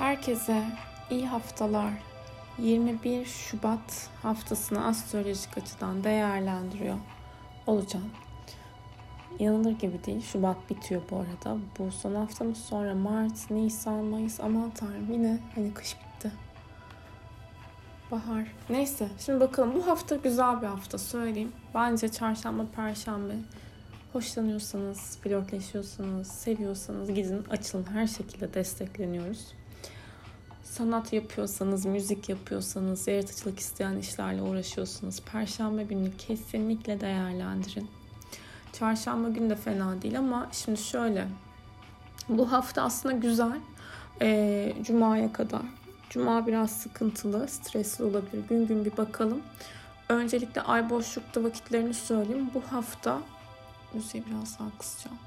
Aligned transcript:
Herkese 0.00 0.64
iyi 1.10 1.26
haftalar. 1.26 1.92
21 2.58 3.24
Şubat 3.24 4.08
haftasını 4.22 4.86
astrolojik 4.86 5.58
açıdan 5.58 6.04
değerlendiriyor 6.04 6.96
olacağım. 7.66 8.10
Yanılır 9.38 9.72
gibi 9.72 10.04
değil. 10.06 10.22
Şubat 10.22 10.70
bitiyor 10.70 11.02
bu 11.10 11.16
arada. 11.16 11.58
Bu 11.78 11.92
son 11.92 12.14
haftamız 12.14 12.58
sonra 12.58 12.94
Mart, 12.94 13.50
Nisan, 13.50 14.04
Mayıs 14.04 14.40
aman 14.40 14.70
tanrım 14.70 15.12
yine 15.12 15.38
hani 15.54 15.74
kış 15.74 15.96
bitti. 15.96 16.32
Bahar. 18.10 18.46
Neyse 18.70 19.08
şimdi 19.18 19.40
bakalım 19.40 19.74
bu 19.74 19.86
hafta 19.86 20.16
güzel 20.16 20.62
bir 20.62 20.66
hafta 20.66 20.98
söyleyeyim. 20.98 21.52
Bence 21.74 22.08
çarşamba, 22.08 22.66
perşembe 22.76 23.34
hoşlanıyorsanız, 24.12 25.18
flörtleşiyorsanız, 25.18 26.28
seviyorsanız 26.28 27.14
gidin 27.14 27.44
açılın 27.50 27.86
her 27.92 28.06
şekilde 28.06 28.54
destekleniyoruz 28.54 29.59
sanat 30.70 31.12
yapıyorsanız, 31.12 31.86
müzik 31.86 32.28
yapıyorsanız, 32.28 33.08
yaratıcılık 33.08 33.58
isteyen 33.58 33.96
işlerle 33.96 34.42
uğraşıyorsunuz. 34.42 35.20
Perşembe 35.32 35.84
günü 35.84 36.16
kesinlikle 36.16 37.00
değerlendirin. 37.00 37.90
Çarşamba 38.72 39.28
günü 39.28 39.50
de 39.50 39.56
fena 39.56 40.02
değil 40.02 40.18
ama 40.18 40.48
şimdi 40.52 40.80
şöyle. 40.80 41.28
Bu 42.28 42.52
hafta 42.52 42.82
aslında 42.82 43.14
güzel. 43.14 43.60
E, 44.22 44.72
Cuma'ya 44.82 45.32
kadar. 45.32 45.62
Cuma 46.10 46.46
biraz 46.46 46.70
sıkıntılı, 46.70 47.48
stresli 47.48 48.04
olabilir. 48.04 48.44
Gün 48.48 48.66
gün 48.66 48.84
bir 48.84 48.96
bakalım. 48.96 49.42
Öncelikle 50.08 50.60
ay 50.62 50.90
boşlukta 50.90 51.44
vakitlerini 51.44 51.94
söyleyeyim. 51.94 52.50
Bu 52.54 52.62
hafta 52.76 53.20
müziği 53.94 54.24
biraz 54.26 54.58
daha 54.58 54.68
kısacağım. 54.78 55.18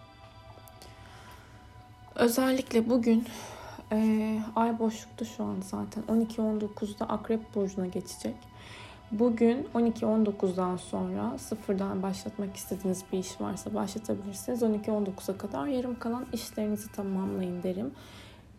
Özellikle 2.15 2.89
bugün 2.89 3.27
ee, 3.93 4.39
ay 4.55 4.79
boşlukta 4.79 5.25
şu 5.25 5.43
an 5.43 5.55
zaten. 5.61 6.03
12-19'da 6.03 7.05
Akrep 7.05 7.55
Burcu'na 7.55 7.87
geçecek. 7.87 8.35
Bugün 9.11 9.67
12-19'dan 9.75 10.77
sonra 10.77 11.37
sıfırdan 11.37 12.03
başlatmak 12.03 12.55
istediğiniz 12.55 13.03
bir 13.11 13.17
iş 13.17 13.41
varsa 13.41 13.73
başlatabilirsiniz. 13.73 14.61
12-19'a 14.61 15.37
kadar 15.37 15.67
yarım 15.67 15.99
kalan 15.99 16.25
işlerinizi 16.33 16.91
tamamlayın 16.91 17.63
derim. 17.63 17.91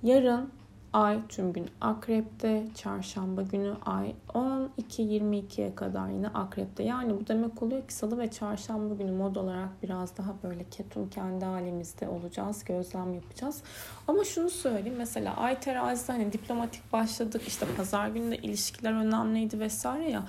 Yarın 0.02 0.50
Ay 0.94 1.20
tüm 1.28 1.52
gün 1.52 1.66
akrepte, 1.80 2.66
çarşamba 2.74 3.42
günü 3.42 3.74
ay 3.86 4.14
12-22'ye 4.28 5.74
kadar 5.74 6.08
yine 6.08 6.28
akrepte. 6.28 6.82
Yani 6.82 7.20
bu 7.20 7.26
demek 7.26 7.62
oluyor 7.62 7.88
ki 7.88 7.94
salı 7.94 8.18
ve 8.18 8.30
çarşamba 8.30 8.94
günü 8.94 9.12
mod 9.12 9.36
olarak 9.36 9.68
biraz 9.82 10.16
daha 10.16 10.34
böyle 10.42 10.64
ketum 10.70 11.10
kendi 11.10 11.44
halimizde 11.44 12.08
olacağız, 12.08 12.64
gözlem 12.64 13.14
yapacağız. 13.14 13.62
Ama 14.08 14.24
şunu 14.24 14.50
söyleyeyim 14.50 14.98
mesela 14.98 15.36
ay 15.36 15.60
terazide 15.60 16.12
hani 16.12 16.32
diplomatik 16.32 16.92
başladık 16.92 17.42
işte 17.46 17.66
pazar 17.76 18.08
günü 18.08 18.30
de 18.30 18.36
ilişkiler 18.36 18.92
önemliydi 18.92 19.60
vesaire 19.60 20.10
ya. 20.10 20.24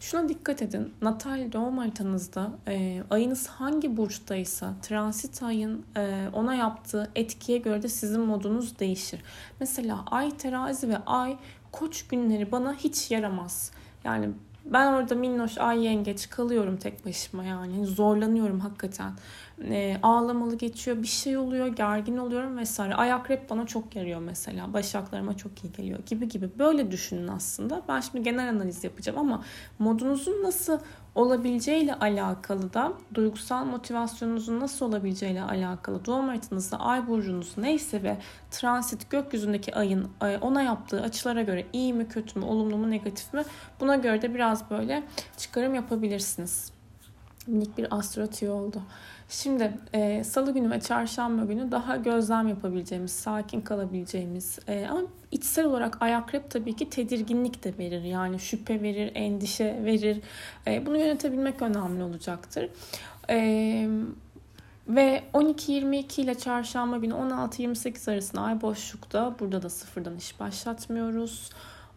Şuna 0.00 0.28
dikkat 0.28 0.62
edin. 0.62 0.94
Natal 1.02 1.52
doğum 1.52 1.78
haritanızda 1.78 2.50
e, 2.68 3.02
ayınız 3.10 3.46
hangi 3.46 3.96
burçtaysa 3.96 4.74
transit 4.82 5.42
ayın 5.42 5.84
e, 5.96 6.28
ona 6.32 6.54
yaptığı 6.54 7.10
etkiye 7.14 7.58
göre 7.58 7.82
de 7.82 7.88
sizin 7.88 8.20
modunuz 8.20 8.78
değişir. 8.78 9.22
Mesela 9.60 10.04
ay 10.10 10.36
terazi 10.36 10.88
ve 10.88 10.98
ay 11.06 11.36
koç 11.72 12.06
günleri 12.06 12.52
bana 12.52 12.74
hiç 12.74 13.10
yaramaz. 13.10 13.72
Yani 14.04 14.30
ben 14.72 14.92
orada 14.92 15.14
minnoş 15.14 15.58
ay 15.58 15.84
yengeç 15.84 16.30
kalıyorum 16.30 16.76
tek 16.76 17.06
başıma 17.06 17.44
yani. 17.44 17.86
Zorlanıyorum 17.86 18.60
hakikaten. 18.60 19.12
E, 19.64 19.96
ağlamalı 20.02 20.58
geçiyor, 20.58 21.02
bir 21.02 21.06
şey 21.06 21.36
oluyor, 21.36 21.66
gergin 21.66 22.16
oluyorum 22.16 22.58
vesaire. 22.58 22.94
Ay 22.94 23.12
akrep 23.12 23.50
bana 23.50 23.66
çok 23.66 23.96
yarıyor 23.96 24.20
mesela. 24.20 24.72
Başaklarıma 24.72 25.36
çok 25.36 25.64
iyi 25.64 25.72
geliyor 25.72 25.98
gibi 26.06 26.28
gibi. 26.28 26.50
Böyle 26.58 26.90
düşünün 26.90 27.28
aslında. 27.28 27.82
Ben 27.88 28.00
şimdi 28.00 28.22
genel 28.22 28.48
analiz 28.48 28.84
yapacağım 28.84 29.18
ama 29.18 29.44
modunuzun 29.78 30.42
nasıl 30.42 30.78
olabileceğiyle 31.16 31.94
alakalı 31.94 32.74
da 32.74 32.92
duygusal 33.14 33.64
motivasyonunuzun 33.64 34.60
nasıl 34.60 34.86
olabileceğiyle 34.86 35.42
alakalı 35.42 36.04
doğum 36.04 36.28
haritanızda 36.28 36.80
ay 36.80 37.06
burcunuz 37.06 37.58
neyse 37.58 38.02
ve 38.02 38.16
transit 38.50 39.10
gökyüzündeki 39.10 39.74
ayın 39.74 40.10
e, 40.22 40.38
ona 40.38 40.62
yaptığı 40.62 41.02
açılara 41.02 41.42
göre 41.42 41.66
iyi 41.72 41.94
mi 41.94 42.08
kötü 42.08 42.38
mü 42.38 42.44
olumlu 42.44 42.76
mu 42.76 42.90
negatif 42.90 43.34
mi 43.34 43.44
buna 43.80 43.96
göre 43.96 44.22
de 44.22 44.34
biraz 44.34 44.70
böyle 44.70 45.02
çıkarım 45.36 45.74
yapabilirsiniz. 45.74 46.75
Minik 47.46 47.78
bir 47.78 47.98
astro 47.98 48.52
oldu. 48.52 48.82
Şimdi 49.28 49.72
e, 49.92 50.24
salı 50.24 50.54
günü 50.54 50.70
ve 50.70 50.80
çarşamba 50.80 51.44
günü 51.44 51.70
daha 51.70 51.96
gözlem 51.96 52.48
yapabileceğimiz, 52.48 53.12
sakin 53.12 53.60
kalabileceğimiz 53.60 54.58
e, 54.68 54.86
ama 54.90 55.02
içsel 55.30 55.64
olarak 55.64 56.02
ayakrep 56.02 56.50
tabii 56.50 56.76
ki 56.76 56.90
tedirginlik 56.90 57.64
de 57.64 57.78
verir. 57.78 58.02
Yani 58.02 58.40
şüphe 58.40 58.82
verir, 58.82 59.12
endişe 59.14 59.80
verir. 59.84 60.20
E, 60.66 60.86
bunu 60.86 60.98
yönetebilmek 60.98 61.62
önemli 61.62 62.02
olacaktır. 62.02 62.70
E, 63.30 63.88
ve 64.88 65.22
12-22 65.34 66.20
ile 66.20 66.34
çarşamba 66.34 66.96
günü 66.96 67.14
16-28 67.14 68.12
arasında 68.12 68.40
ay 68.40 68.60
boşlukta. 68.60 69.34
Burada 69.40 69.62
da 69.62 69.70
sıfırdan 69.70 70.16
iş 70.16 70.40
başlatmıyoruz. 70.40 71.50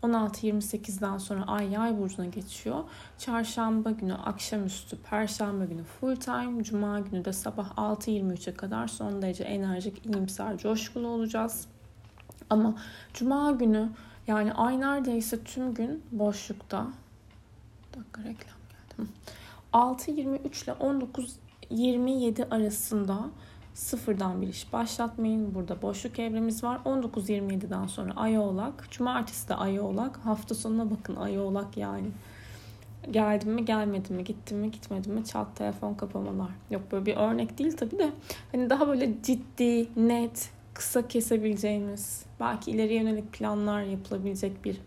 16-28'den 0.04 1.18
sonra 1.18 1.44
ay 1.48 1.72
yay 1.72 1.98
burcuna 1.98 2.26
geçiyor. 2.26 2.84
Çarşamba 3.18 3.92
günü 3.92 4.14
akşamüstü, 4.14 4.98
perşembe 4.98 5.66
günü 5.66 5.84
full 5.84 6.16
time, 6.16 6.64
cuma 6.64 7.00
günü 7.00 7.26
de 7.26 7.34
sabah 7.34 7.72
6-23'e 7.78 8.54
kadar 8.54 8.88
son 8.88 9.22
derece 9.22 9.44
enerjik, 9.44 10.06
iyimser, 10.06 10.58
coşkulu 10.58 11.08
olacağız. 11.08 11.68
Ama 12.50 12.76
cuma 13.14 13.52
günü 13.52 13.90
yani 14.28 14.54
ay 14.54 14.80
neredeyse 14.80 15.44
tüm 15.44 15.74
gün 15.74 16.04
boşlukta. 16.12 16.88
Bir 17.94 18.00
dakika 18.00 18.22
reklam 18.22 18.60
geldi. 18.70 19.10
6-23 19.74 20.64
ile 20.64 20.72
19-27 21.72 22.50
arasında 22.50 23.30
Sıfırdan 23.80 24.42
bir 24.42 24.48
iş 24.48 24.74
başlatmayın. 24.74 25.56
Burada 25.56 25.82
boşluk 25.82 26.20
evremiz 26.20 26.64
var. 26.64 26.80
19-27'den 26.86 27.88
sonra 27.88 28.14
Ay 28.16 28.40
Oğlak. 28.40 28.88
Cumartesi 28.92 29.50
de 29.50 29.56
Ay 29.56 29.80
Oğlak. 29.80 30.18
Hafta 30.18 30.56
sonuna 30.56 30.92
bakın 30.92 31.16
Ay 31.16 31.40
Oğlak 31.40 31.78
yani. 31.78 32.08
Geldim 33.12 33.52
mi 33.52 33.66
gelmedim 33.66 34.16
mi 34.16 34.24
gittim 34.24 34.58
mi 34.58 34.72
gitmedim 34.72 35.14
mi 35.14 35.26
çat 35.26 35.56
telefon 35.56 35.94
kapamalar. 35.94 36.50
Yok 36.70 36.82
böyle 36.92 37.06
bir 37.06 37.16
örnek 37.16 37.58
değil 37.58 37.78
tabi 37.78 37.98
de. 37.98 38.10
Hani 38.52 38.70
daha 38.70 38.88
böyle 38.88 39.14
ciddi, 39.24 39.88
net, 39.96 40.50
kısa 40.74 41.08
kesebileceğimiz 41.08 42.26
belki 42.40 42.72
ileriye 42.72 43.04
yönelik 43.04 43.34
planlar 43.34 43.82
yapılabilecek 43.82 44.66
bir 44.66 44.78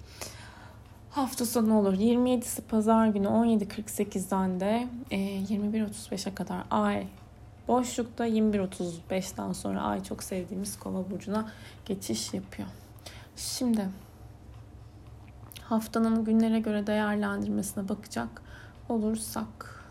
hafta 1.10 1.46
sonu 1.46 1.78
olur. 1.78 1.94
27'si 1.94 2.62
pazar 2.62 3.06
günü 3.06 3.26
17.48'den 3.26 4.60
de 4.60 4.88
21.35'e 5.10 6.34
kadar 6.34 6.64
ay 6.70 7.06
Boşlukta 7.68 8.26
21.35'ten 8.26 9.52
sonra 9.52 9.82
ay 9.82 10.02
çok 10.02 10.22
sevdiğimiz 10.22 10.78
kova 10.78 11.10
burcuna 11.10 11.50
geçiş 11.86 12.34
yapıyor. 12.34 12.68
Şimdi 13.36 13.88
haftanın 15.60 16.24
günlere 16.24 16.60
göre 16.60 16.86
değerlendirmesine 16.86 17.88
bakacak 17.88 18.42
olursak 18.88 19.84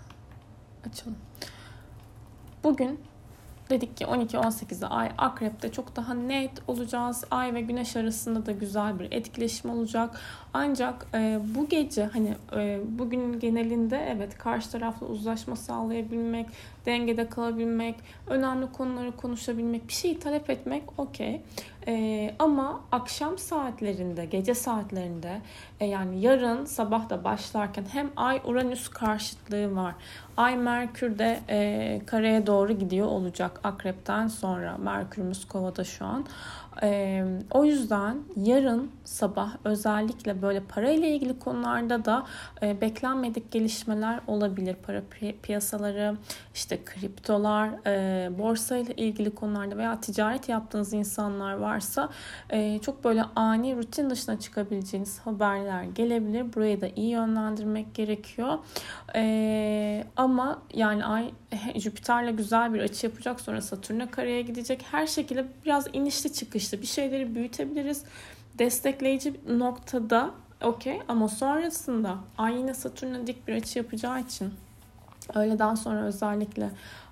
açalım. 0.90 1.18
Bugün 2.64 3.00
dedik 3.72 3.98
ki 3.98 4.04
12-18'de 4.06 4.88
ay 4.88 5.12
akrepte 5.18 5.72
çok 5.72 5.96
daha 5.96 6.14
net 6.14 6.52
olacağız. 6.68 7.24
Ay 7.32 7.54
ve 7.54 7.62
güneş 7.62 7.96
arasında 7.96 8.46
da 8.46 8.52
güzel 8.52 9.00
bir 9.00 9.12
etkileşim 9.12 9.72
olacak. 9.72 10.20
Ancak 10.54 11.08
e, 11.14 11.40
bu 11.56 11.70
gece 11.70 12.06
hani 12.06 12.36
e, 12.56 12.80
bugün 12.86 13.40
genelinde 13.40 14.06
evet 14.10 14.38
karşı 14.38 14.72
tarafla 14.72 15.08
uzlaşma 15.08 15.56
sağlayabilmek, 15.56 16.48
dengede 16.86 17.30
kalabilmek, 17.30 17.96
önemli 18.28 18.72
konuları 18.72 19.12
konuşabilmek, 19.12 19.88
bir 19.88 19.94
şeyi 19.94 20.20
talep 20.20 20.50
etmek 20.50 20.84
okey. 21.00 21.42
E, 21.88 22.36
ama 22.40 22.82
akşam 22.92 23.38
saatlerinde, 23.38 24.26
gece 24.26 24.54
saatlerinde 24.54 25.42
e, 25.80 25.86
yani 25.86 26.22
yarın 26.22 26.66
sabah 26.66 27.10
da 27.10 27.24
başlarken 27.24 27.86
hem 27.92 28.12
Ay 28.16 28.42
Uranüs 28.46 28.88
karşıtlığı 28.88 29.76
var. 29.76 29.96
Ay 30.38 30.58
Merkür 30.58 31.20
de 31.20 31.40
e, 31.50 32.02
kareye 32.06 32.48
doğru 32.48 32.74
gidiyor 32.74 33.08
olacak 33.08 33.60
akrepten 33.64 34.28
sonra. 34.28 34.78
Merkürümüz 34.78 35.48
kovada 35.48 35.84
şu 35.84 36.06
an. 36.06 36.26
Ee, 36.84 37.26
o 37.52 37.66
yüzden 37.66 38.18
yarın 38.36 38.92
sabah 39.04 39.52
özellikle 39.64 40.42
böyle 40.42 40.60
para 40.60 40.90
ile 40.90 41.10
ilgili 41.10 41.40
konularda 41.40 42.06
da 42.06 42.26
e, 42.64 42.82
beklenmedik 42.82 43.52
gelişmeler 43.52 44.20
olabilir. 44.28 44.76
Para 44.76 45.00
pi- 45.00 45.36
piyasaları, 45.42 46.16
işte 46.54 46.80
kriptolar, 46.86 47.70
e, 47.88 48.30
borsa 48.40 48.78
ile 48.78 48.94
ilgili 48.94 49.36
konularda 49.36 49.78
veya 49.78 50.02
ticaret 50.02 50.50
yaptığınız 50.50 50.94
insanlar 50.94 51.54
varsa 51.72 52.10
e, 52.50 52.80
çok 52.80 53.04
böyle 53.04 53.24
ani 53.36 53.76
rutin 53.76 54.10
dışına 54.10 54.40
çıkabileceğiniz 54.40 55.20
haberler 55.20 55.84
gelebilir. 55.84 56.54
Burayı 56.54 56.82
da 56.82 56.88
iyi 56.96 57.10
yönlendirmek 57.10 57.96
gerekiyor. 57.96 58.60
E, 59.16 60.04
ama 60.16 60.62
yani 60.74 61.06
ay 61.06 61.32
Jüpiter'le 61.76 62.36
güzel 62.36 62.74
bir 62.74 62.80
açı 62.80 63.08
yapacak 63.08 63.42
sonra 63.42 63.62
Satürn'e 63.62 64.12
kareye 64.12 64.42
gidecek. 64.42 64.86
Her 64.92 65.08
şekilde 65.08 65.46
biraz 65.66 65.88
inişli 65.94 66.34
çıkışlı 66.34 66.82
bir 66.82 66.88
şeyleri 66.88 67.36
büyütebiliriz. 67.36 68.04
destekleyici 68.60 69.34
noktada 69.50 70.32
okey 70.64 71.00
ama 71.08 71.28
sonrasında 71.28 72.18
ay 72.38 72.58
yine 72.58 72.74
Satürn'e 72.74 73.28
dik 73.28 73.48
bir 73.48 73.54
açı 73.56 73.80
yapacağı 73.80 74.22
için 74.22 74.54
öğleden 75.36 75.76
sonra 75.76 76.02
özellikle 76.02 76.70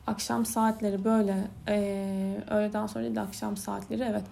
akşam 0.07 0.45
saatleri 0.45 1.03
böyle 1.03 1.47
e, 1.67 2.43
öğleden 2.49 2.87
sonra 2.87 3.03
değil 3.03 3.15
de 3.15 3.21
akşam 3.21 3.57
saatleri 3.57 4.03
evet 4.03 4.23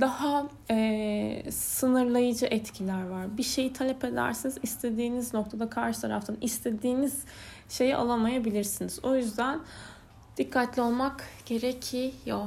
daha 0.00 0.46
e, 0.70 1.50
sınırlayıcı 1.50 2.46
etkiler 2.46 3.08
var. 3.08 3.38
Bir 3.38 3.42
şeyi 3.42 3.72
talep 3.72 4.04
ederseniz 4.04 4.58
istediğiniz 4.62 5.34
noktada 5.34 5.70
karşı 5.70 6.00
taraftan 6.00 6.36
istediğiniz 6.40 7.24
şeyi 7.68 7.96
alamayabilirsiniz. 7.96 9.04
O 9.04 9.14
yüzden 9.16 9.60
dikkatli 10.36 10.82
olmak 10.82 11.24
gerekiyor. 11.46 12.44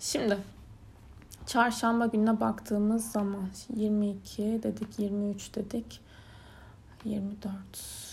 Şimdi 0.00 0.38
çarşamba 1.46 2.06
gününe 2.06 2.40
baktığımız 2.40 3.12
zaman 3.12 3.48
22 3.76 4.42
dedik 4.42 4.98
23 4.98 5.54
dedik 5.54 6.00
24 7.04 8.07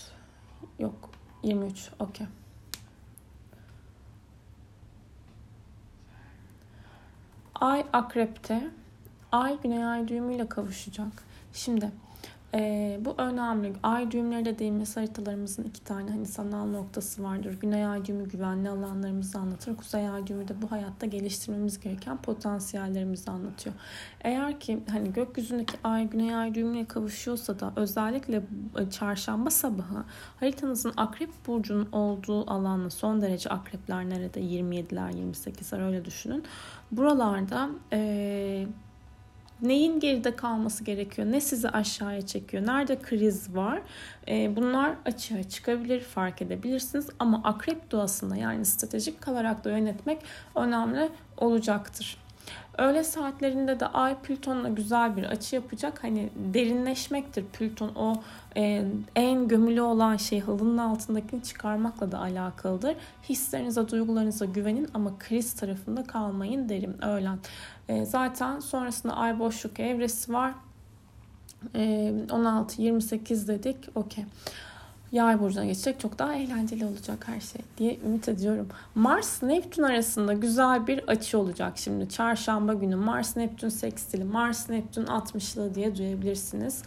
yok 0.78 1.10
23 1.42 1.90
okey. 1.98 2.26
Ay 7.54 7.86
akrepte. 7.92 8.70
Ay 9.32 9.60
güney 9.62 9.84
ay 9.84 10.08
düğümüyle 10.08 10.48
kavuşacak. 10.48 11.24
Şimdi 11.52 11.90
e, 12.56 12.98
bu 13.04 13.14
önemli. 13.18 13.72
Ay 13.82 14.10
düğümleri 14.10 14.44
dediğimiz 14.44 14.96
haritalarımızın 14.96 15.62
iki 15.62 15.84
tane 15.84 16.10
hani 16.10 16.26
sanal 16.26 16.66
noktası 16.66 17.22
vardır. 17.22 17.58
Güney 17.60 17.86
ay 17.86 18.04
düğümü 18.04 18.28
güvenli 18.28 18.68
alanlarımızı 18.68 19.38
anlatır. 19.38 19.76
Kuzey 19.76 20.08
ay 20.08 20.26
düğümü 20.26 20.48
de 20.48 20.62
bu 20.62 20.70
hayatta 20.70 21.06
geliştirmemiz 21.06 21.80
gereken 21.80 22.16
potansiyellerimizi 22.16 23.30
anlatıyor. 23.30 23.76
Eğer 24.20 24.60
ki 24.60 24.80
hani 24.90 25.12
gökyüzündeki 25.12 25.76
ay 25.84 26.08
güney 26.08 26.34
ay 26.34 26.54
düğümüne 26.54 26.84
kavuşuyorsa 26.84 27.60
da 27.60 27.72
özellikle 27.76 28.42
çarşamba 28.90 29.50
sabahı 29.50 30.04
haritanızın 30.40 30.92
akrep 30.96 31.30
burcunun 31.46 31.88
olduğu 31.92 32.50
alanla 32.50 32.90
son 32.90 33.22
derece 33.22 33.50
akrepler 33.50 34.08
nerede 34.08 34.40
27'ler 34.40 35.12
28'ler 35.12 35.86
öyle 35.86 36.04
düşünün. 36.04 36.44
Buralarda 36.92 37.70
eee 37.92 38.68
neyin 39.62 40.00
geride 40.00 40.36
kalması 40.36 40.84
gerekiyor, 40.84 41.32
ne 41.32 41.40
sizi 41.40 41.68
aşağıya 41.68 42.26
çekiyor, 42.26 42.66
nerede 42.66 42.98
kriz 42.98 43.56
var 43.56 43.82
e, 44.28 44.56
bunlar 44.56 44.94
açığa 45.04 45.42
çıkabilir, 45.42 46.00
fark 46.00 46.42
edebilirsiniz 46.42 47.06
ama 47.18 47.40
akrep 47.44 47.90
doğasında 47.90 48.36
yani 48.36 48.64
stratejik 48.64 49.20
kalarak 49.20 49.64
da 49.64 49.70
yönetmek 49.70 50.18
önemli 50.54 51.08
olacaktır. 51.36 52.26
Öğle 52.78 53.04
saatlerinde 53.04 53.80
de 53.80 53.86
Ay 53.86 54.14
Plüton'la 54.22 54.68
güzel 54.68 55.16
bir 55.16 55.24
açı 55.24 55.54
yapacak. 55.54 56.04
Hani 56.04 56.30
derinleşmektir 56.54 57.44
Plüton 57.44 57.94
o 57.94 58.14
e, 58.56 58.84
en 59.16 59.48
gömülü 59.48 59.80
olan 59.80 60.16
şey 60.16 60.40
halının 60.40 60.78
altındakini 60.78 61.42
çıkarmakla 61.42 62.12
da 62.12 62.18
alakalıdır. 62.18 62.96
Hislerinize, 63.28 63.88
duygularınıza 63.88 64.44
güvenin 64.44 64.88
ama 64.94 65.18
kriz 65.18 65.52
tarafında 65.52 66.04
kalmayın 66.04 66.68
derim 66.68 66.96
öğlen. 67.02 67.38
E, 67.88 68.04
zaten 68.04 68.60
sonrasında 68.60 69.16
Ay 69.16 69.38
boşluk 69.38 69.80
evresi 69.80 70.32
var. 70.32 70.52
E, 71.74 71.80
16-28 72.28 73.48
dedik. 73.48 73.76
Okey 73.94 74.24
yay 75.12 75.40
burcuna 75.40 75.64
geçecek. 75.64 76.00
Çok 76.00 76.18
daha 76.18 76.34
eğlenceli 76.34 76.84
olacak 76.86 77.28
her 77.28 77.40
şey 77.40 77.60
diye 77.78 77.98
ümit 78.06 78.28
ediyorum. 78.28 78.68
Mars 78.94 79.42
Neptün 79.42 79.82
arasında 79.82 80.32
güzel 80.32 80.86
bir 80.86 81.08
açı 81.08 81.38
olacak 81.38 81.72
şimdi. 81.76 82.08
Çarşamba 82.08 82.74
günü 82.74 82.96
Mars 82.96 83.36
Neptün 83.36 83.68
sekstili, 83.68 84.24
Mars 84.24 84.68
Neptün 84.70 85.04
60'lı 85.04 85.74
diye 85.74 85.96
duyabilirsiniz. 85.96 86.82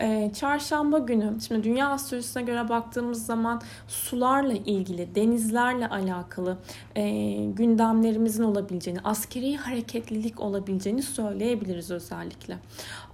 Ee, 0.00 0.30
çarşamba 0.34 0.98
günü 0.98 1.40
şimdi 1.48 1.64
dünya 1.64 1.88
astrolojisine 1.88 2.42
göre 2.42 2.68
baktığımız 2.68 3.26
zaman 3.26 3.62
sularla 3.88 4.52
ilgili, 4.52 5.14
denizlerle 5.14 5.88
alakalı 5.88 6.56
e, 6.96 7.34
gündemlerimizin 7.44 8.42
olabileceğini, 8.42 9.00
askeri 9.04 9.56
hareketlilik 9.56 10.40
olabileceğini 10.40 11.02
söyleyebiliriz 11.02 11.90
özellikle. 11.90 12.58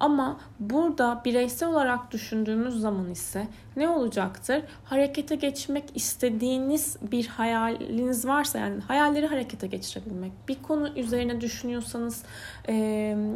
Ama 0.00 0.40
burada 0.60 1.22
bireysel 1.24 1.68
olarak 1.68 2.10
düşündüğümüz 2.10 2.80
zaman 2.80 3.10
ise 3.10 3.48
ne 3.76 3.88
olacaktır? 3.88 4.62
Harekete 4.84 5.34
geçmek 5.34 5.84
istediğiniz 5.94 6.96
bir 7.12 7.26
hayaliniz 7.26 8.26
varsa 8.26 8.58
yani 8.58 8.80
hayalleri 8.80 9.26
harekete 9.26 9.66
geçirebilmek. 9.66 10.32
Bir 10.48 10.62
konu 10.62 10.88
üzerine 10.96 11.40
düşünüyorsanız 11.40 12.22
e, 12.68 12.72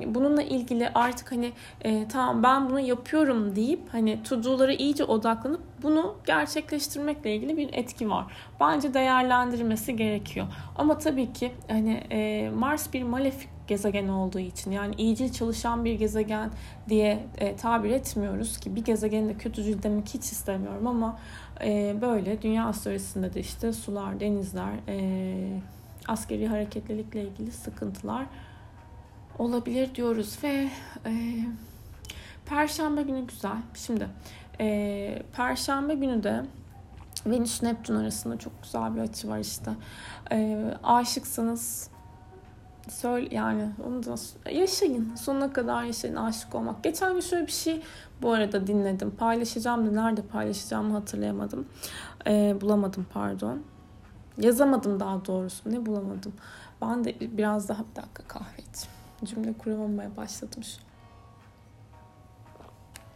bununla 0.06 0.42
ilgili 0.42 0.88
artık 0.88 1.32
hani 1.32 1.52
e, 1.80 2.08
tamam 2.08 2.42
ben 2.42 2.70
bunu 2.70 2.80
yapıyorum 2.80 3.56
deyip 3.56 3.80
hani 3.92 4.22
to 4.22 4.44
do'lara 4.44 4.72
iyice 4.72 5.04
odaklanıp 5.04 5.60
bunu 5.82 6.16
gerçekleştirmekle 6.26 7.34
ilgili 7.34 7.56
bir 7.56 7.72
etki 7.72 8.10
var. 8.10 8.24
Bence 8.60 8.94
değerlendirmesi 8.94 9.96
gerekiyor. 9.96 10.46
Ama 10.76 10.98
tabii 10.98 11.32
ki 11.32 11.52
hani 11.68 11.92
e, 12.10 12.50
Mars 12.50 12.92
bir 12.92 13.02
malefik 13.02 13.53
gezegen 13.66 14.08
olduğu 14.08 14.38
için 14.38 14.70
yani 14.70 14.94
iyicil 14.94 15.32
çalışan 15.32 15.84
bir 15.84 15.94
gezegen 15.94 16.50
diye 16.88 17.26
e, 17.38 17.56
tabir 17.56 17.90
etmiyoruz 17.90 18.58
ki 18.58 18.76
bir 18.76 18.84
gezegenin 18.84 19.28
de 19.28 19.34
kötücül 19.34 19.82
demek 19.82 20.08
hiç 20.08 20.24
istemiyorum 20.24 20.86
ama 20.86 21.18
e, 21.64 21.96
böyle 22.00 22.42
dünya 22.42 22.66
astrolojisinde 22.66 23.34
de 23.34 23.40
işte 23.40 23.72
sular, 23.72 24.20
denizler, 24.20 24.72
e, 24.88 25.60
askeri 26.08 26.48
hareketlilikle 26.48 27.22
ilgili 27.22 27.52
sıkıntılar 27.52 28.26
olabilir 29.38 29.94
diyoruz 29.94 30.38
ve 30.42 30.68
e, 31.06 31.12
Perşembe 32.46 33.02
günü 33.02 33.26
güzel. 33.26 33.56
Şimdi 33.74 34.08
e, 34.60 35.22
Perşembe 35.36 35.94
günü 35.94 36.22
de 36.22 36.44
Venüs 37.26 37.62
Neptün 37.62 37.94
arasında 37.94 38.38
çok 38.38 38.62
güzel 38.62 38.96
bir 38.96 39.00
açı 39.00 39.28
var 39.28 39.38
işte. 39.38 39.70
E, 40.32 40.64
aşıksanız 40.82 41.93
söyle 42.88 43.34
yani 43.34 43.70
onu 43.86 44.04
da 44.04 44.14
yaşayın. 44.50 45.14
Sonuna 45.14 45.52
kadar 45.52 45.82
yaşayın 45.84 46.16
aşık 46.16 46.54
olmak. 46.54 46.84
Geçen 46.84 47.12
gün 47.12 47.20
şöyle 47.20 47.46
bir 47.46 47.52
şey 47.52 47.82
bu 48.22 48.32
arada 48.32 48.66
dinledim. 48.66 49.10
Paylaşacağım 49.10 49.86
da 49.86 50.02
nerede 50.02 50.22
paylaşacağımı 50.22 50.92
hatırlayamadım. 50.92 51.68
Ee, 52.26 52.56
bulamadım 52.60 53.06
pardon. 53.12 53.62
Yazamadım 54.38 55.00
daha 55.00 55.24
doğrusu. 55.24 55.72
Ne 55.72 55.86
bulamadım. 55.86 56.32
Ben 56.82 57.04
de 57.04 57.14
biraz 57.20 57.68
daha 57.68 57.82
bir 57.90 57.96
dakika 57.96 58.22
kahve 58.28 58.62
içeyim. 58.70 58.94
Cümle 59.24 59.58
kuramamaya 59.58 60.16
başladım 60.16 60.64
şu. 60.64 60.80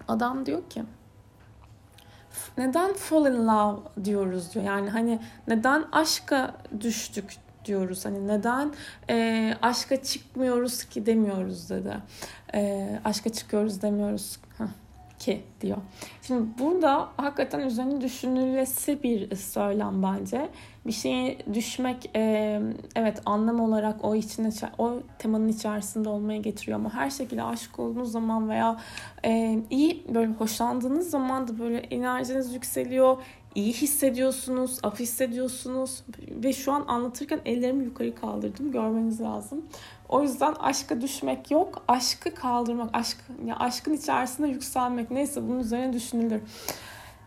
Adam 0.09 0.47
diyor 0.47 0.63
ki 0.71 0.85
neden 2.59 2.93
fall 2.93 3.27
in 3.27 3.47
love 3.47 3.81
diyoruz 4.05 4.55
diyor. 4.55 4.65
Yani 4.65 4.91
hani 4.91 5.21
neden 5.49 5.85
aşka 5.93 6.55
düştük 6.81 7.37
diyoruz. 7.69 8.05
Hani 8.05 8.29
neden 8.29 8.73
e, 9.11 9.55
aşka 9.63 10.03
çıkmıyoruz 10.03 10.85
ki 10.85 11.07
demiyoruz 11.07 11.71
dedi. 11.71 11.97
E, 12.55 12.89
aşka 13.05 13.31
çıkıyoruz 13.31 13.83
demiyoruz 13.83 14.39
ki 15.19 15.43
diyor. 15.61 15.77
Şimdi 16.23 16.59
burada 16.59 17.09
hakikaten 17.17 17.61
üzerine 17.61 18.01
düşünülesi 18.01 19.03
bir 19.03 19.37
söylem 19.37 20.03
bence. 20.03 20.49
Bir 20.87 20.93
şeye 20.93 21.39
düşmek 21.55 22.11
e, 22.17 22.61
evet 22.97 23.23
anlam 23.27 23.61
olarak 23.61 24.05
o 24.05 24.15
içinde 24.15 24.49
o 24.79 24.95
temanın 25.19 25.49
içerisinde 25.49 26.09
olmaya 26.09 26.39
getiriyor 26.39 26.79
ama 26.79 26.95
her 26.95 27.11
şekilde 27.11 27.43
aşık 27.43 27.79
olduğunuz 27.79 28.13
zaman 28.13 28.49
veya 28.49 28.77
e, 29.25 29.59
iyi 29.71 30.05
böyle 30.15 30.33
hoşlandığınız 30.33 31.11
zaman 31.11 31.49
da 31.49 31.59
böyle 31.59 31.79
enerjiniz 31.79 32.55
yükseliyor, 32.55 33.17
iyi 33.55 33.73
hissediyorsunuz, 33.73 34.79
af 34.83 35.01
hissediyorsunuz 35.01 36.03
ve 36.31 36.53
şu 36.53 36.73
an 36.73 36.85
anlatırken 36.89 37.41
ellerimi 37.45 37.85
yukarı 37.85 38.15
kaldırdım. 38.15 38.73
Görmeniz 38.73 39.21
lazım. 39.21 39.65
O 40.09 40.23
yüzden 40.23 40.55
aşka 40.55 41.01
düşmek 41.01 41.51
yok. 41.51 41.83
Aşkı 41.89 42.35
kaldırmak, 42.35 42.91
aşk 42.93 43.19
ya 43.47 43.57
aşkın 43.57 43.93
içerisinde 43.93 44.49
yükselmek 44.49 45.11
neyse 45.11 45.49
bunun 45.49 45.61
üzerine 45.61 45.93
düşünülür. 45.93 46.41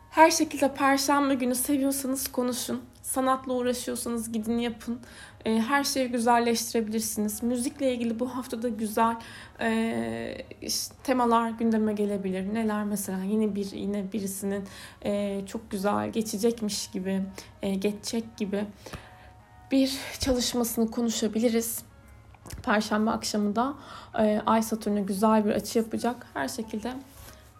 Her 0.09 0.31
şekilde 0.31 0.73
perşembe 0.73 1.35
günü 1.35 1.55
seviyorsanız 1.55 2.27
konuşun. 2.27 2.81
Sanatla 3.01 3.53
uğraşıyorsanız 3.53 4.31
gidin 4.31 4.57
yapın. 4.57 4.99
E, 5.45 5.61
her 5.61 5.83
şeyi 5.83 6.07
güzelleştirebilirsiniz. 6.07 7.43
Müzikle 7.43 7.93
ilgili 7.93 8.19
bu 8.19 8.35
haftada 8.35 8.69
güzel 8.69 9.15
e, 9.61 10.45
işte, 10.61 10.95
temalar 11.03 11.49
gündeme 11.49 11.93
gelebilir. 11.93 12.53
Neler 12.53 12.83
mesela 12.83 13.23
yine 13.23 13.55
bir 13.55 13.71
yine 13.71 14.11
birisinin 14.13 14.63
e, 15.05 15.41
çok 15.45 15.71
güzel 15.71 16.11
geçecekmiş 16.11 16.91
gibi, 16.91 17.21
e, 17.61 17.75
geçecek 17.75 18.37
gibi 18.37 18.65
bir 19.71 19.97
çalışmasını 20.19 20.91
konuşabiliriz. 20.91 21.83
Perşembe 22.63 23.11
akşamı 23.11 23.55
da 23.55 23.73
e, 24.19 24.41
Ay 24.45 24.63
Satürn'e 24.63 25.01
güzel 25.01 25.45
bir 25.45 25.51
açı 25.51 25.79
yapacak. 25.79 26.27
Her 26.33 26.47
şekilde 26.47 26.93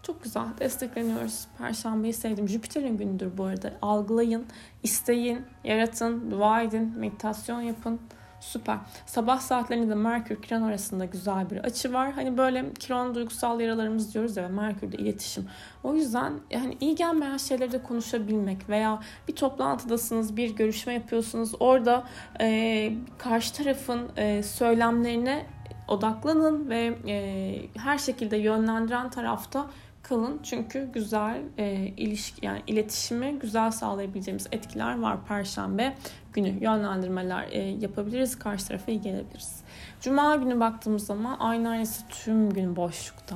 çok 0.04 0.24
güzel 0.24 0.48
destekleniyoruz. 0.60 1.48
Perşembeyi 1.58 2.14
sevdim. 2.14 2.50
Jüpiter'in 2.50 2.98
günüdür 2.98 3.38
bu 3.38 3.44
arada. 3.44 3.74
Algılayın, 3.82 4.46
isteyin, 4.84 5.42
yaratın, 5.64 6.32
dua 6.32 6.62
edin, 6.62 6.94
meditasyon 6.98 7.62
yapın. 7.62 8.00
Süper. 8.42 8.78
Sabah 9.06 9.40
saatlerinde 9.40 9.96
Merkür 9.96 10.42
Kiron 10.42 10.62
arasında 10.62 11.06
güzel 11.06 11.50
bir 11.50 11.58
açı 11.58 11.94
var. 11.94 12.12
Hani 12.12 12.38
böyle 12.38 12.74
Kiron 12.74 13.16
duygusal 13.16 13.60
yaralarımız 13.60 14.14
diyoruz 14.14 14.38
ya 14.38 14.50
Merkür'de 14.50 14.98
iletişim. 14.98 15.48
O 15.84 15.96
yüzden 15.96 16.34
yani 16.52 16.78
iyi 16.80 16.96
gelmeyen 16.96 17.38
şeyleri 17.38 17.72
de 17.72 17.84
konuşabilmek 17.84 18.70
veya 18.70 19.00
bir 19.28 19.36
toplantıdasınız, 19.36 20.38
bir 20.38 20.56
görüşme 20.56 20.94
yapıyorsunuz. 20.94 21.52
Orada 21.60 22.04
e, 22.42 22.94
karşı 23.18 23.54
tarafın 23.54 24.10
e, 24.18 24.44
söylemlerine 24.44 25.46
odaklanın 25.88 26.70
ve 26.70 26.96
e, 27.08 27.80
her 27.80 27.98
şekilde 27.98 28.38
yönlendiren 28.38 29.10
tarafta 29.10 29.68
kalın 30.04 30.40
çünkü 30.44 30.90
güzel 30.94 31.42
e, 31.58 31.74
ilişki 31.98 32.46
yani 32.46 32.62
iletişimi 32.68 33.40
güzel 33.40 33.72
sağlayabileceğimiz 33.72 34.48
etkiler 34.52 35.00
var 35.00 35.18
perşembe 35.28 35.96
günü 36.34 36.64
yönlendirmeler 36.64 37.48
e, 37.52 37.60
yapabiliriz 37.60 38.40
karşı 38.40 38.68
tarafa 38.68 38.92
iyi 38.92 39.02
gelebiliriz. 39.02 39.64
Cuma 40.02 40.36
günü 40.36 40.60
baktığımız 40.60 41.06
zaman 41.06 41.38
ay 41.40 41.64
neredeyse 41.64 42.04
tüm 42.10 42.54
gün 42.54 42.76
boşlukta. 42.76 43.36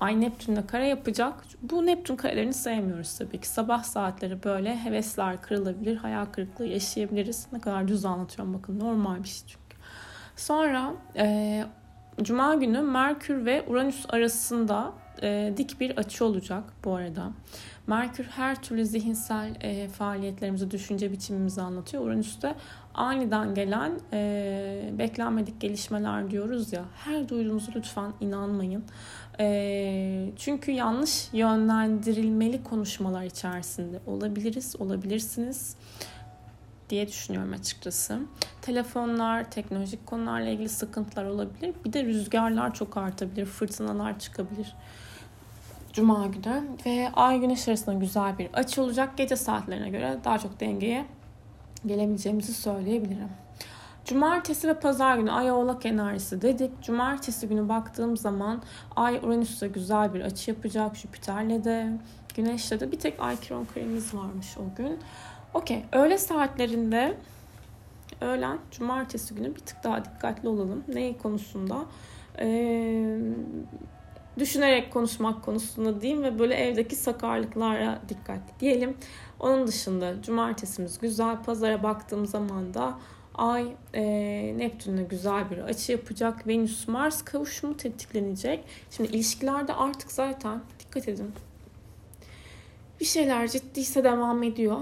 Ay 0.00 0.20
Neptün'le 0.20 0.66
kare 0.66 0.88
yapacak. 0.88 1.34
Bu 1.62 1.86
Neptün 1.86 2.16
karelerini 2.16 2.54
sevmiyoruz 2.54 3.18
tabii 3.18 3.40
ki. 3.40 3.48
Sabah 3.48 3.82
saatleri 3.82 4.44
böyle 4.44 4.84
hevesler 4.84 5.42
kırılabilir, 5.42 5.96
hayal 5.96 6.24
kırıklığı 6.24 6.66
yaşayabiliriz. 6.66 7.46
Ne 7.52 7.60
kadar 7.60 7.88
düz 7.88 8.04
anlatıyorum 8.04 8.54
bakın 8.54 8.80
normal 8.80 9.22
bir 9.22 9.28
şey 9.28 9.38
çünkü. 9.46 9.76
Sonra 10.36 10.92
e, 11.16 11.64
Cuma 12.22 12.54
günü 12.54 12.80
Merkür 12.80 13.46
ve 13.46 13.64
Uranüs 13.66 14.06
arasında 14.08 14.92
e, 15.22 15.52
dik 15.56 15.80
bir 15.80 15.96
açı 15.96 16.24
olacak 16.24 16.64
bu 16.84 16.94
arada. 16.94 17.32
Merkür 17.86 18.24
her 18.24 18.62
türlü 18.62 18.86
zihinsel 18.86 19.54
e, 19.60 19.88
faaliyetlerimizi, 19.88 20.70
düşünce 20.70 21.12
biçimimizi 21.12 21.60
anlatıyor. 21.60 22.04
Uranüs 22.04 22.42
de 22.42 22.54
aniden 22.94 23.54
gelen 23.54 23.92
e, 24.12 24.90
beklenmedik 24.98 25.60
gelişmeler 25.60 26.30
diyoruz 26.30 26.72
ya. 26.72 26.84
Her 27.04 27.28
duyduğunuzu 27.28 27.72
lütfen 27.76 28.12
inanmayın. 28.20 28.84
E, 29.40 30.30
çünkü 30.36 30.72
yanlış 30.72 31.28
yönlendirilmeli 31.32 32.62
konuşmalar 32.62 33.24
içerisinde 33.24 34.00
olabiliriz, 34.06 34.76
olabilirsiniz 34.78 35.76
diye 36.90 37.08
düşünüyorum 37.08 37.52
açıkçası. 37.52 38.18
Telefonlar, 38.62 39.50
teknolojik 39.50 40.06
konularla 40.06 40.48
ilgili 40.48 40.68
sıkıntılar 40.68 41.24
olabilir. 41.24 41.74
Bir 41.84 41.92
de 41.92 42.04
rüzgarlar 42.04 42.74
çok 42.74 42.96
artabilir, 42.96 43.46
fırtınalar 43.46 44.18
çıkabilir. 44.18 44.74
Cuma 45.92 46.26
günü 46.26 46.62
ve 46.86 47.10
ay 47.14 47.40
güneş 47.40 47.68
arasında 47.68 47.94
güzel 47.94 48.38
bir 48.38 48.48
açı 48.52 48.82
olacak. 48.82 49.16
Gece 49.16 49.36
saatlerine 49.36 49.90
göre 49.90 50.18
daha 50.24 50.38
çok 50.38 50.60
dengeye 50.60 51.04
gelebileceğimizi 51.86 52.54
söyleyebilirim. 52.54 53.28
Cumartesi 54.04 54.68
ve 54.68 54.74
pazar 54.74 55.16
günü 55.16 55.30
ay 55.32 55.50
oğlak 55.50 55.86
enerjisi 55.86 56.42
dedik. 56.42 56.82
Cumartesi 56.82 57.48
günü 57.48 57.68
baktığım 57.68 58.16
zaman 58.16 58.62
ay 58.96 59.16
Uranüs'te 59.22 59.68
güzel 59.68 60.14
bir 60.14 60.20
açı 60.20 60.50
yapacak. 60.50 60.96
Jüpiter'le 60.96 61.64
de 61.64 61.92
Güneş'le 62.34 62.80
de 62.80 62.92
bir 62.92 62.98
tek 62.98 63.20
ay 63.20 63.36
kiron 63.40 63.64
karemiz 63.64 64.14
varmış 64.14 64.56
o 64.58 64.76
gün. 64.76 64.98
Okey. 65.54 65.84
Öğle 65.92 66.18
saatlerinde 66.18 67.16
öğlen 68.20 68.58
cumartesi 68.70 69.34
günü 69.34 69.54
bir 69.54 69.60
tık 69.60 69.84
daha 69.84 70.04
dikkatli 70.04 70.48
olalım. 70.48 70.84
Neyi 70.88 71.18
konusunda? 71.18 71.84
Ee, 72.38 73.18
düşünerek 74.38 74.92
konuşmak 74.92 75.44
konusunda 75.44 76.00
diyeyim 76.00 76.22
ve 76.22 76.38
böyle 76.38 76.54
evdeki 76.54 76.96
sakarlıklara 76.96 78.00
dikkat 78.08 78.60
diyelim. 78.60 78.96
Onun 79.40 79.66
dışında 79.66 80.22
cumartesimiz 80.22 80.98
güzel. 80.98 81.42
Pazara 81.42 81.82
baktığım 81.82 82.26
zaman 82.26 82.74
da 82.74 82.98
Ay 83.34 83.72
e, 83.94 84.02
Neptün'le 84.58 85.08
güzel 85.08 85.50
bir 85.50 85.58
açı 85.58 85.92
yapacak. 85.92 86.46
Venüs 86.46 86.88
Mars 86.88 87.22
kavuşumu 87.22 87.76
tetiklenecek. 87.76 88.64
Şimdi 88.90 89.10
ilişkilerde 89.10 89.74
artık 89.74 90.12
zaten 90.12 90.60
dikkat 90.80 91.08
edin. 91.08 91.32
Bir 93.00 93.04
şeyler 93.04 93.48
ciddiyse 93.48 94.04
devam 94.04 94.42
ediyor. 94.42 94.78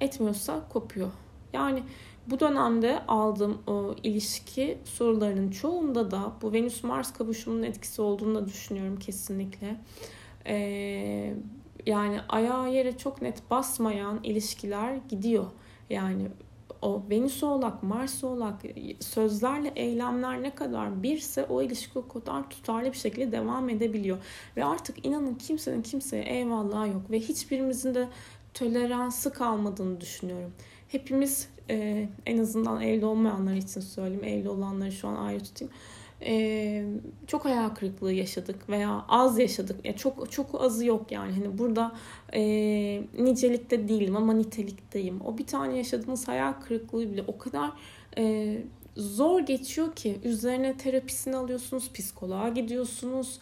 Etmiyorsa 0.00 0.60
kopuyor. 0.72 1.10
Yani 1.52 1.82
bu 2.26 2.40
dönemde 2.40 3.06
aldığım 3.08 3.58
o 3.66 3.94
ilişki 4.02 4.78
sorularının 4.84 5.50
çoğunda 5.50 6.10
da 6.10 6.32
bu 6.42 6.52
Venüs-Mars 6.52 7.12
kavuşumunun 7.12 7.62
etkisi 7.62 8.02
olduğunu 8.02 8.34
da 8.34 8.46
düşünüyorum 8.46 8.98
kesinlikle. 8.98 9.76
Ee, 10.46 11.34
yani 11.86 12.20
ayağa 12.28 12.66
yere 12.66 12.98
çok 12.98 13.22
net 13.22 13.50
basmayan 13.50 14.20
ilişkiler 14.22 14.96
gidiyor. 15.08 15.46
Yani 15.90 16.28
o 16.82 17.02
Venüs 17.10 17.42
oğlak, 17.42 17.82
Mars 17.82 18.24
oğlak 18.24 18.62
sözlerle 19.00 19.72
eylemler 19.76 20.42
ne 20.42 20.54
kadar 20.54 21.02
birse 21.02 21.44
o 21.44 21.62
ilişki 21.62 21.98
o 21.98 22.08
kadar 22.08 22.50
tutarlı 22.50 22.92
bir 22.92 22.96
şekilde 22.96 23.32
devam 23.32 23.68
edebiliyor. 23.68 24.18
Ve 24.56 24.64
artık 24.64 25.06
inanın 25.06 25.34
kimsenin 25.34 25.82
kimseye 25.82 26.24
eyvallah 26.24 26.86
yok 26.86 27.10
ve 27.10 27.20
hiçbirimizin 27.20 27.94
de 27.94 28.08
toleransı 28.54 29.32
kalmadığını 29.32 30.00
düşünüyorum. 30.00 30.52
Hepimiz 30.88 31.48
e, 31.70 32.08
en 32.26 32.38
azından 32.38 32.82
evli 32.82 33.04
olmayanlar 33.04 33.54
için 33.54 33.80
söyleyeyim. 33.80 34.24
Evli 34.24 34.48
olanları 34.48 34.92
şu 34.92 35.08
an 35.08 35.16
ayrı 35.16 35.44
tutayım. 35.44 35.72
E, 36.26 36.84
çok 37.26 37.44
hayal 37.44 37.68
kırıklığı 37.68 38.12
yaşadık 38.12 38.68
veya 38.68 39.04
az 39.08 39.38
yaşadık. 39.38 39.86
Ya 39.86 39.96
çok 39.96 40.32
çok 40.32 40.62
azı 40.62 40.86
yok 40.86 41.12
yani. 41.12 41.32
Hani 41.32 41.58
burada 41.58 41.92
e, 42.34 42.40
nicelikte 43.18 43.88
değilim 43.88 44.16
ama 44.16 44.32
nitelikteyim. 44.32 45.20
O 45.20 45.38
bir 45.38 45.46
tane 45.46 45.76
yaşadığınız 45.76 46.28
hayal 46.28 46.52
kırıklığı 46.52 47.12
bile 47.12 47.24
o 47.26 47.38
kadar 47.38 47.72
e, 48.18 48.56
zor 48.96 49.40
geçiyor 49.40 49.92
ki 49.92 50.18
üzerine 50.24 50.76
terapisini 50.76 51.36
alıyorsunuz, 51.36 51.92
psikoloğa 51.92 52.48
gidiyorsunuz 52.48 53.38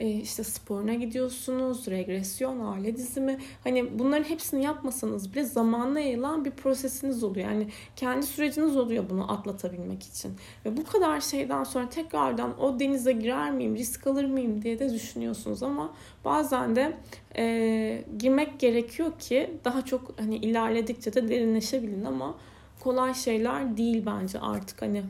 işte 0.00 0.44
sporuna 0.44 0.94
gidiyorsunuz, 0.94 1.88
regresyon, 1.88 2.60
aile 2.60 2.96
dizimi. 2.96 3.38
Hani 3.64 3.98
bunların 3.98 4.24
hepsini 4.24 4.64
yapmasanız 4.64 5.32
bile 5.34 5.44
zamanla 5.44 6.00
yayılan 6.00 6.44
bir 6.44 6.50
prosesiniz 6.50 7.24
oluyor. 7.24 7.50
Yani 7.50 7.68
kendi 7.96 8.26
süreciniz 8.26 8.76
oluyor 8.76 9.04
bunu 9.10 9.32
atlatabilmek 9.32 10.02
için. 10.02 10.32
Ve 10.64 10.76
bu 10.76 10.84
kadar 10.84 11.20
şeyden 11.20 11.64
sonra 11.64 11.88
tekrardan 11.88 12.60
o 12.60 12.80
denize 12.80 13.12
girer 13.12 13.50
miyim, 13.50 13.76
risk 13.76 14.06
alır 14.06 14.24
mıyım 14.24 14.62
diye 14.62 14.78
de 14.78 14.94
düşünüyorsunuz 14.94 15.62
ama 15.62 15.94
bazen 16.24 16.76
de 16.76 16.96
e, 17.36 18.04
girmek 18.18 18.60
gerekiyor 18.60 19.18
ki 19.18 19.50
daha 19.64 19.84
çok 19.84 20.14
hani 20.18 20.36
ilerledikçe 20.36 21.14
de 21.14 21.28
derinleşebilin 21.28 22.04
ama 22.04 22.34
kolay 22.80 23.14
şeyler 23.14 23.76
değil 23.76 24.06
bence 24.06 24.40
artık 24.40 24.82
hani 24.82 25.02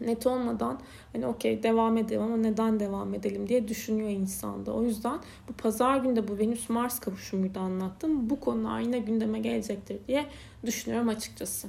net 0.00 0.26
olmadan 0.26 0.80
hani 1.12 1.26
okey 1.26 1.62
devam 1.62 1.96
edelim 1.96 2.22
ama 2.22 2.36
neden 2.36 2.80
devam 2.80 3.14
edelim 3.14 3.48
diye 3.48 3.68
düşünüyor 3.68 4.10
insanda. 4.10 4.72
O 4.72 4.82
yüzden 4.82 5.18
bu 5.48 5.52
pazar 5.52 5.96
günde 5.96 6.28
bu 6.28 6.38
Venüs 6.38 6.68
Mars 6.68 7.00
kavuşumuydu 7.00 7.58
anlattım. 7.58 8.30
Bu 8.30 8.40
konular 8.40 8.80
yine 8.80 8.98
gündeme 8.98 9.38
gelecektir 9.38 9.98
diye 10.08 10.26
düşünüyorum 10.66 11.08
açıkçası. 11.08 11.68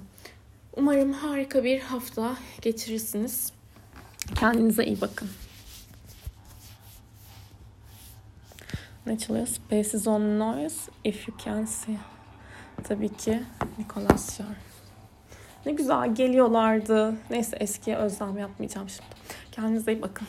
Umarım 0.78 1.14
harika 1.14 1.64
bir 1.64 1.80
hafta 1.80 2.38
geçirirsiniz. 2.62 3.52
Kendinize 4.36 4.86
iyi 4.86 5.02
bakın. 5.02 5.30
Ne 9.06 9.18
çalıyor? 9.18 9.48
Spaces 9.48 10.08
on 10.08 10.22
Noise, 10.22 10.92
If 11.04 11.28
You 11.28 11.38
Can 11.46 11.66
See. 11.66 11.98
Tabii 12.84 13.10
ki 13.10 13.44
Nicolas 13.78 14.38
Jarre. 14.38 14.77
Ne 15.66 15.72
güzel 15.72 16.16
geliyorlardı. 16.16 17.14
Neyse 17.30 17.58
eskiye 17.60 17.98
özlem 17.98 18.38
yapmayacağım 18.38 18.90
şimdi. 18.90 19.10
Kendinize 19.52 19.94
iyi 19.94 20.02
bakın. 20.02 20.28